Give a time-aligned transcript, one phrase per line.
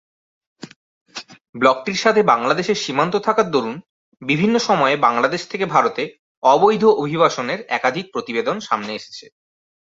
[1.55, 3.75] ব্লকটির সাথে বাংলাদেশের সীমান্ত থাকার দরুন
[4.21, 6.03] বিভিন্ন সময়ে বাংলাদেশ থেকে ভারতে
[6.43, 9.25] অবৈধ অভিবাসনের একাধিক প্রতিবেদন সামনে এসেছে।